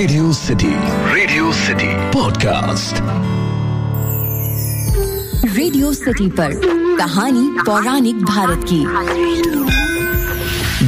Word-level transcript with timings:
Radio 0.00 0.32
City 0.32 0.68
Radio 1.14 1.52
City 1.52 1.86
podcast 2.12 3.00
Radio 5.56 5.92
City 5.92 6.28
पर 6.28 6.52
कहानी 6.98 7.42
पौराणिक 7.66 8.22
भारत 8.24 8.64
की। 8.70 8.78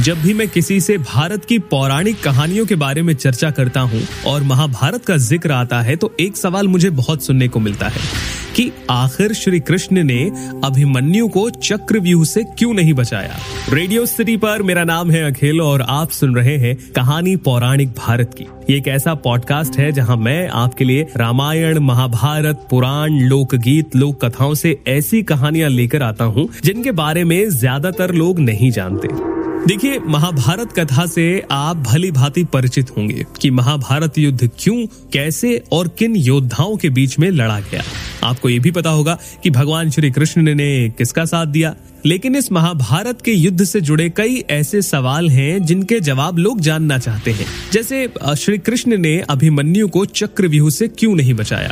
जब 0.01 0.21
भी 0.21 0.33
मैं 0.33 0.47
किसी 0.49 0.79
से 0.81 0.97
भारत 0.97 1.45
की 1.45 1.59
पौराणिक 1.59 2.23
कहानियों 2.23 2.65
के 2.65 2.75
बारे 2.75 3.01
में 3.01 3.13
चर्चा 3.15 3.51
करता 3.51 3.81
हूँ 3.81 4.01
और 4.27 4.43
महाभारत 4.43 5.05
का 5.05 5.17
ज़िक्र 5.17 5.51
आता 5.51 5.81
है 5.81 5.95
तो 5.95 6.13
एक 6.19 6.37
सवाल 6.37 6.67
मुझे 6.67 6.89
बहुत 7.01 7.23
सुनने 7.23 7.47
को 7.47 7.59
मिलता 7.59 7.87
है। 7.87 8.01
कि 8.55 8.71
आखिर 8.89 9.33
श्री 9.33 9.59
कृष्ण 9.59 10.03
ने 10.03 10.23
अभिमन्यु 10.63 11.27
को 11.27 11.49
चक्रव्यूह 11.49 12.23
से 12.25 12.43
क्यों 12.57 12.73
नहीं 12.73 12.93
बचाया? 12.93 13.37
रेडियो 13.69 14.05
सिटी 14.05 14.37
पर 14.37 14.61
मेरा 14.61 14.83
नाम 14.83 15.11
है 15.11 15.23
अखिल 15.23 15.61
और 15.61 15.81
आप 15.81 16.11
सुन 16.11 16.35
रहे 16.35 16.55
हैं 16.57 16.75
कहानी 16.95 17.35
पौराणिक 17.35 17.89
भारत 17.97 18.35
की। 18.37 18.47
ये 18.69 18.77
एक 18.77 18.87
ऐसा 18.87 19.13
पॉडकास्ट 19.15 19.77
है 19.77 19.91
जहाँ 19.91 20.17
मैं 20.17 20.47
आपके 20.47 20.85
लिए 20.85 21.07
रामायण, 21.17 21.79
महाभारत, 21.79 22.67
पुराण, 22.69 23.19
लोकगीत 23.19 23.95
लोक 23.95 24.23
कथाओं 24.25 24.53
से 24.53 24.77
ऐसी 24.87 25.23
कहानियाँ 25.23 25.69
लेकर 25.69 26.03
आता 26.03 26.23
हूँ 26.25 26.49
जिनके 26.63 26.91
बारे 26.93 27.23
में 27.23 27.49
ज़्यादातर 27.49 28.13
लोग 28.13 28.39
नहीं 28.39 28.71
जानते। 28.71 29.32
देखिए, 29.67 29.99
महाभारत 29.99 30.71
कथा 30.79 31.05
से 31.05 31.43
आप 31.51 31.77
भली 31.77 32.11
भांति 32.11 32.43
परिचित 32.43 32.91
होंगे 32.97 33.25
कि 33.41 33.49
महाभारत 33.49 34.17
युद्ध 34.17 34.49
क्यों, 34.59 34.87
कैसे 35.13 35.63
और 35.71 35.87
किन 35.87 36.15
योद्धाओं 36.15 36.77
के 36.77 36.89
बीच 36.89 37.19
में 37.19 37.31
लड़ा 37.31 37.59
गया। 37.59 37.83
आपको 38.23 38.49
ये 38.49 38.59
भी 38.59 38.71
पता 38.71 38.89
होगा 38.89 39.17
कि 39.43 39.49
भगवान 39.49 39.89
श्री 39.89 40.11
कृष्ण 40.11 40.41
ने 40.41 40.89
किसका 40.89 41.25
साथ 41.25 41.45
दिया? 41.45 41.75
लेकिन 42.05 42.35
इस 42.35 42.51
महाभारत 42.51 43.21
के 43.21 43.31
युद्ध 43.31 43.63
से 43.63 43.81
जुड़े 43.81 44.09
कई 44.09 44.43
ऐसे 44.49 44.81
सवाल 44.81 45.29
हैं 45.29 45.65
जिनके 45.65 45.99
जवाब 45.99 46.37
लोग 46.37 46.59
जानना 46.59 46.97
चाहते 46.97 47.31
हैं। 47.31 47.45
जैसे 47.73 48.07
श्री 48.37 48.57
कृष्ण 48.57 48.97
ने 48.97 49.17
अभिमन्यु 49.29 49.87
को 49.87 50.05
चक्रव्यूह 50.05 50.69
से 50.69 50.87
क्यों 50.87 51.15
नहीं 51.15 51.33
बचाया? 51.33 51.71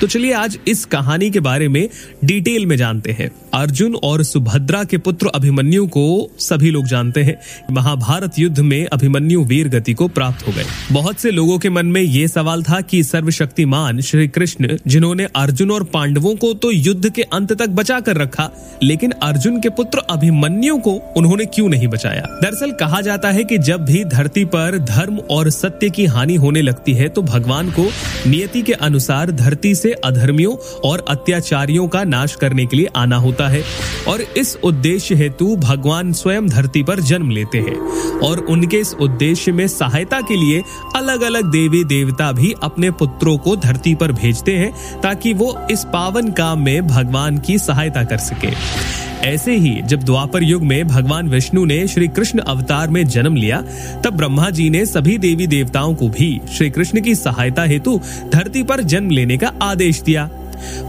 तो 0.00 0.06
चलिए 0.06 0.32
आज 0.32 0.58
इस 0.68 0.84
कहानी 0.84 1.30
के 1.30 1.40
बारे 1.40 1.68
में 1.68 1.88
डिटेल 2.24 2.66
में 2.66 2.76
जानते 2.76 3.12
हैं। 3.12 3.30
अर्जुन 3.54 3.94
और 3.94 4.22
सुभद्रा 4.22 4.82
के 4.84 4.98
पुत्र 4.98 5.30
अभिमन्यु 5.34 5.86
को 5.86 6.30
सभी 6.38 6.70
लोग 6.70 6.86
जानते 6.86 7.22
हैं। 7.22 7.36
महाभारत 7.70 8.38
युद्ध 8.38 8.60
में 8.60 8.86
अभिमन्यु 8.86 9.44
वीर 9.44 9.68
गति 9.68 9.94
को 9.94 10.08
प्राप्त 10.08 10.46
हो 10.48 10.52
गए। 10.52 10.64
बहुत 10.92 11.18
से 11.18 11.30
लोगों 11.30 11.58
के 11.58 11.70
मन 11.70 11.86
में 11.86 12.00
ये 12.02 12.26
सवाल 12.28 12.62
था 12.62 12.80
कि 12.80 13.02
सर्वशक्तिमान 13.02 14.00
श्री 14.00 14.28
कृष्ण 14.28 14.76
जिन्होंने 14.86 15.26
अर्जुन 15.36 15.70
और 15.70 15.84
पांडवों 15.84 16.34
को 16.36 16.52
तो 16.54 16.70
युद्ध 16.70 17.10
के 17.10 17.22
अंत 17.22 17.52
तक 17.52 17.68
बचा 17.70 18.00
कर 18.00 18.16
रखा, 18.16 18.50
लेकिन 18.82 19.10
अर्जुन 19.22 19.60
के 19.60 19.68
पुत्र 19.76 20.02
अभिमन्यु 20.10 20.76
को 20.78 20.92
उन्होंने 21.16 21.44
क्यों 21.44 21.68
नहीं 21.68 21.88
बचाया? 21.88 22.22
दरअसल 22.42 22.72
कहा 22.72 23.00
जाता 23.00 23.30
है 23.30 23.44
कि 23.44 23.58
जब 23.58 23.84
भी 23.84 24.04
धरती 24.04 24.44
पर 24.44 24.78
धर्म 24.78 25.18
और 25.30 25.50
सत्य 25.50 25.90
की 25.90 26.06
हानि 26.06 26.34
होने 26.34 26.62
लगती 26.62 26.94
है 26.94 27.08
तो 27.08 27.22
भगवान 27.22 27.70
को 27.70 27.82
नियति 28.26 28.62
के 28.62 28.72
अनुसार 28.72 29.30
धरती 29.30 29.74
से 29.74 29.92
अधर्मियों 30.04 30.54
और 30.84 31.04
अत्याचारियों 31.08 31.88
का 31.88 32.04
नाश 32.04 32.34
करने 32.34 32.66
के 32.66 32.76
लिए 32.76 32.88
आना 32.96 33.16
होता 33.16 33.48
है। 33.48 33.62
और 34.08 34.20
इस 34.20 34.56
उद्देश्य 34.64 35.14
हेतु 35.14 35.56
भगवान 35.56 36.12
स्वयं 36.12 36.46
धरती 36.46 36.82
पर 36.82 37.00
जन्म 37.00 37.30
लेते 37.30 37.58
हैं। 37.58 37.76
और 38.18 38.38
उनके 38.38 38.76
इस 38.76 38.94
उद्देश्य 38.94 39.52
में 39.52 39.66
सहायता 39.68 40.20
के 40.20 40.36
लिए 40.36 40.62
अलग 40.96 41.22
अलग 41.22 41.50
देवी 41.50 41.84
देवता 41.84 42.32
भी 42.32 42.54
अपने 42.62 42.90
पुत्रों 42.90 43.38
को 43.38 43.56
धरती 43.56 43.94
पर 43.94 44.12
भेजते 44.12 44.56
हैं, 44.56 45.00
ताकि 45.00 45.34
वो 45.34 45.56
इस 45.70 45.84
पावन 45.84 46.30
काम 46.32 46.64
में 46.64 46.86
भगवान 46.86 47.38
की 47.38 47.58
सहायता 47.58 48.04
कर 48.04 48.18
सके। 48.18 49.11
ऐसे 49.24 49.56
ही 49.56 49.82
जब 49.82 50.02
द्वापर 50.02 50.42
युग 50.42 50.62
में 50.62 50.88
भगवान 50.88 51.28
विष्णु 51.28 51.64
ने 51.64 51.86
श्री 51.88 52.08
कृष्ण 52.08 52.38
अवतार 52.38 52.88
में 52.88 53.06
जन्म 53.06 53.36
लिया, 53.36 53.62
तब 54.04 54.10
ब्रह्मा 54.10 54.50
जी 54.50 54.70
ने 54.70 54.86
सभी 54.86 55.18
देवी 55.18 55.46
देवताओं 55.46 55.94
को 55.94 56.08
भी 56.08 56.40
श्री 56.56 56.70
कृष्ण 56.70 57.00
की 57.00 57.14
सहायता 57.14 57.62
हेतु 57.62 58.00
धरती 58.32 58.62
पर 58.62 58.82
जन्म 58.82 59.10
लेने 59.10 59.36
का 59.36 59.52
आदेश 59.62 60.02
दिया। 60.02 60.30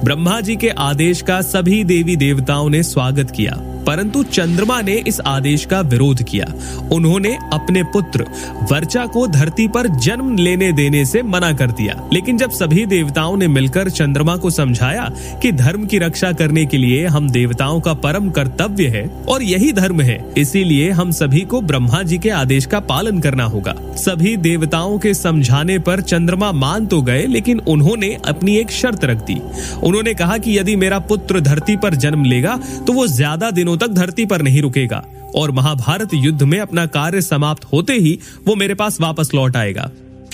ब्रह्मा 0.04 0.42
जी 0.42 0.56
के 0.56 0.70
आदेश 0.70 1.22
का 1.22 1.42
सभी 1.42 1.84
देवी 1.84 2.16
देवताओं 2.16 2.70
ने 2.70 2.84
स्वागत 2.84 3.32
किया। 3.32 3.54
परंतु 3.88 4.24
चंद्रमा 4.26 4.80
ने 4.82 4.94
इस 5.08 5.20
आदेश 5.28 5.66
का 5.66 5.80
विरोध 5.84 6.24
किया। 6.24 6.46
उन्होंने 6.94 7.36
अपने 7.54 7.84
पुत्र 7.94 8.26
वर्चा 8.72 9.06
को 9.08 9.26
धरती 9.30 9.68
पर 9.68 9.88
जन्म 9.98 10.36
लेने 10.38 10.72
देने 10.74 11.04
से 11.06 11.22
मना 11.24 11.52
कर 11.54 11.72
दिया। 11.72 11.96
लेकिन 12.14 12.38
जब 12.38 12.52
सभी 12.52 12.86
देवताओं 12.88 13.38
ने 13.38 13.48
मिलकर 13.50 13.90
चंद्रमा 13.92 14.36
को 14.38 14.50
समझाया 14.52 15.10
कि 15.42 15.52
धर्म 15.54 15.86
की 15.86 15.98
रक्षा 16.00 16.32
करने 16.34 16.66
के 16.66 16.78
लिए 16.78 17.06
हम 17.08 17.30
देवताओं 17.32 17.80
का 17.82 17.94
परम 18.04 18.30
कर्तव्य 18.32 18.88
है 18.88 19.06
और 19.30 19.44
यही 19.44 19.72
धर्म 19.74 20.02
है, 20.02 20.18
इसीलिए 20.38 20.90
हम 20.92 21.12
सभी 21.14 21.42
को 21.44 21.62
ब्रह्मा 21.64 22.02
जी 22.04 22.18
के 22.18 22.30
आदेश 22.32 22.66
का 22.66 22.80
पालन 22.82 23.20
करना 23.20 23.44
होगा। 23.46 23.76
सभी 23.98 24.36
देवताओं 24.40 24.98
के 25.00 25.14
समझाने 25.14 25.78
पर 25.80 26.02
चंद्रमा 26.04 26.52
मान 26.54 26.86
तो 26.86 27.02
गए, 27.02 27.26
लेकिन 27.28 27.60
उन्होंने 27.68 28.14
अपनी 28.26 28.56
एक 28.58 28.72
शर्त 28.72 29.06
रख 29.06 29.26
दी। 29.26 29.40
उन्होंने 29.84 30.14
कहा 30.14 30.38
कि 30.38 30.58
यदि 30.58 30.76
मेरा 30.76 31.00
पुत्र 31.04 31.40
धरती 31.42 31.76
पर 31.78 31.96
जन्म 31.98 32.24
लेगा 32.26 32.60
तो 32.88 32.94
वो 32.94 33.08
ज़्यादा 33.10 33.52
दिनों 33.52 33.73
दिनों 33.74 33.88
तक 33.88 33.94
धरती 33.94 34.26
पर 34.26 34.42
नहीं 34.42 34.62
रुकेगा 34.62 35.04
और 35.36 35.52
महाभारत 35.52 36.10
युद्ध 36.14 36.44
में 36.44 36.60
अपना 36.60 36.86
कार्य 36.86 37.22
समाप्त 37.22 37.66
होते 37.66 37.94
ही 37.94 38.20
वो 38.48 38.56
मेरे 38.56 38.74
पास 38.74 39.00
वापस 39.02 39.34
लौट 39.34 39.56
आएगा। 39.56 39.90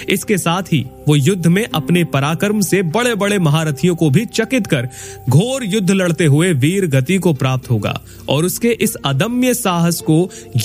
इसके 0.09 0.38
साथ 0.38 0.72
ही 0.73 0.79
वो 1.07 1.16
युद्ध 1.16 1.47
में 1.47 1.66
अपने 1.75 2.03
पराक्रम 2.03 2.61
से 2.61 2.81
बड़े 2.95 3.16
बड़े 3.16 3.39
महारथियों 3.39 3.95
को 3.95 4.09
भी 4.09 4.25
चकित 4.25 4.67
कर 4.67 4.88
घोर 5.29 5.63
युद्ध 5.63 5.91
लड़ते 5.91 6.25
हुए 6.25 6.51
वीर 6.53 6.88
गति 6.88 7.17
को 7.17 7.33
प्राप्त 7.33 7.69
होगा 7.72 7.99
और 8.29 8.45
उसके 8.45 8.69
इस 8.81 8.95
अदम्य 9.05 9.53
साहस 9.53 9.99
को 10.01 10.19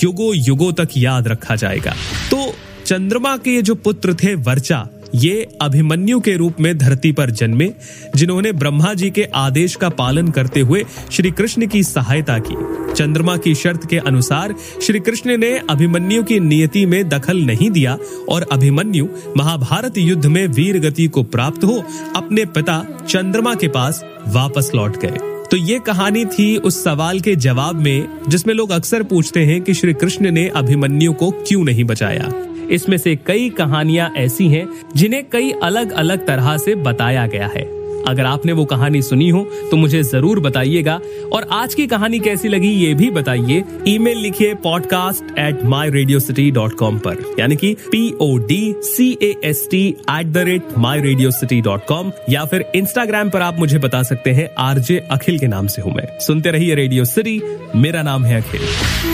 युगो 0.04 0.32
युगो 0.34 0.70
तक 0.72 0.88
याद 0.96 1.28
रखा 1.28 1.56
जाएगा। 1.56 1.94
तो 2.30 2.52
चंद्रमा 2.86 3.36
के 3.36 3.60
जो 3.62 3.74
पुत्र 3.74 4.14
थे 4.14 4.34
वर्चा 4.34 4.86
ये 5.14 5.48
अभिमन्यु 5.62 6.20
के 6.20 6.36
रूप 6.36 6.60
में 6.60 6.78
धरती 6.78 7.12
पर 7.12 7.30
जन्मे, 7.30 7.70
जिन्होंने 8.16 8.52
ब्रह्मा 8.52 8.94
जी 8.94 9.10
के 9.10 9.25
आदेश 9.25 9.75
का 9.75 9.88
पालन 9.88 10.28
करते 10.28 10.60
हुए 10.60 10.84
श्री 11.12 11.30
कृष्ण 11.30 11.66
की 11.66 11.82
सहायता 11.82 12.38
की। 12.38 12.54
चंद्रमा 12.94 13.36
की 13.36 13.54
शर्त 13.54 13.88
के 13.91 13.98
अनुसार 13.98 14.54
श्री 14.82 15.00
कृष्ण 15.00 15.36
ने 15.36 15.60
अभिमन्यु 15.70 16.22
की 16.22 16.41
नियति 16.41 16.86
में 16.86 17.08
दखल 17.08 17.38
नहीं 17.38 17.70
दिया 17.70 17.98
और 18.28 18.47
अभिमन्यु 18.52 19.06
महाभारत 19.36 19.98
युद्ध 19.98 20.26
में 20.26 20.47
वीर 20.47 20.78
गति 20.78 21.06
को 21.06 21.22
प्राप्त 21.22 21.64
हो, 21.64 21.84
अपने 22.16 22.44
पिता 22.44 22.84
चंद्रमा 23.08 23.54
के 23.54 23.69
पास 23.69 24.04
वापस 24.28 24.70
लौट 24.75 24.96
गए। 24.96 25.19
तो 25.50 25.56
ये 25.56 25.78
कहानी 25.78 26.25
थी 26.25 26.56
उस 26.56 26.84
सवाल 26.84 27.20
के 27.20 27.36
जवाब 27.36 27.76
में, 27.76 28.08
जिसमें 28.28 28.54
लोग 28.54 28.70
अक्सर 28.70 29.02
पूछते 29.02 29.44
हैं 29.44 29.62
कि 29.62 29.75
श्री 29.75 29.94
कृष्ण 29.94 30.31
ने 30.31 30.48
अभिमन्यु 30.48 31.12
को 31.12 31.31
क्यों 31.31 31.64
नहीं 31.64 31.84
बचाया। 31.84 32.32
इसमें 32.70 32.97
से 32.98 33.16
कई 33.16 33.48
कहानियाँ 33.50 34.10
ऐसी 34.16 34.48
हैं 34.48 34.66
जिन्हें 34.97 35.25
कई 35.30 35.50
अलग 35.62 35.92
अलग 35.92 36.26
तरह 36.26 36.56
से 36.56 36.75
बताया 36.75 37.26
गया 37.26 37.47
है। 37.47 37.72
अगर 38.06 38.25
आपने 38.25 38.52
वो 38.52 38.64
कहानी 38.64 39.00
सुनी 39.02 39.28
हो 39.28 39.42
तो 39.70 39.76
मुझे 39.76 40.02
ज़रूर 40.02 40.41
बताइएगा। 40.41 40.98
और 41.32 41.47
आज 41.52 41.75
की 41.75 41.86
कहानी 41.86 42.19
कैसी 42.20 42.48
लगी, 42.48 42.69
ये 42.69 42.92
भी 42.94 43.08
बताइए। 43.10 43.62
ईमेल 43.88 44.19
लिखिए 44.19 44.54
podcast 44.54 45.38
at 45.38 45.62
my 45.64 45.91
Radio 45.91 46.19
City 46.20 46.50
dot 46.50 46.75
com 46.75 46.98
पर। 46.98 47.25
यानी 47.38 47.56
कि 47.56 47.72
P 47.92 48.12
O 48.20 48.36
D 48.38 48.75
C 48.84 49.10
A 49.22 49.34
S 49.44 49.66
T 49.70 49.86
at 49.88 50.26
the 50.26 50.44
rate 50.46 50.78
my 50.78 51.00
Radio 51.00 51.31
City 51.31 51.60
dot 51.60 51.86
com 51.86 52.12
या 52.31 52.44
फिर 52.44 52.70
इंस्टाग्राम 52.75 53.31
पर 53.31 53.42
आप 53.42 53.58
मुझे 53.58 53.78
बता 53.78 54.02
सकते 54.02 54.31
हैं, 54.31 54.48
आरजे 54.58 54.98
अखिल 55.10 55.38
के 55.38 55.46
नाम 55.46 55.66
से 55.66 55.82
हूँ 55.82 55.94
मैं। 55.94 56.08
सुनते 56.20 56.50
रहिए 56.50 56.75
रेडियो 56.75 57.04
सिटी 57.06 57.41
मेरा 57.76 58.02
नाम 58.02 58.25
है 58.25 58.42
अखिल। 58.42 59.13